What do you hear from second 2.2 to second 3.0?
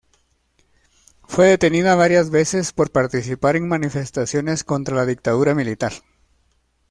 veces por